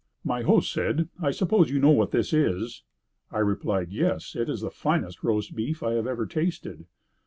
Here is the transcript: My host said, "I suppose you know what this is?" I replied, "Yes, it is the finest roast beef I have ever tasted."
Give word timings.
My 0.23 0.41
host 0.41 0.73
said, 0.73 1.09
"I 1.21 1.29
suppose 1.29 1.69
you 1.69 1.77
know 1.79 1.91
what 1.91 2.09
this 2.09 2.33
is?" 2.33 2.81
I 3.29 3.37
replied, 3.37 3.91
"Yes, 3.93 4.35
it 4.35 4.49
is 4.49 4.61
the 4.61 4.71
finest 4.71 5.23
roast 5.23 5.55
beef 5.55 5.83
I 5.83 5.93
have 5.93 6.07
ever 6.07 6.25
tasted." 6.25 6.87